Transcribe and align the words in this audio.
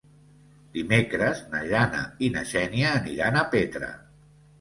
Dimecres 0.77 1.41
na 1.51 1.61
Jana 1.71 2.01
i 2.27 2.29
na 2.37 2.43
Xènia 2.53 2.95
aniran 3.01 3.39
a 3.43 3.45
Petra. 3.53 3.91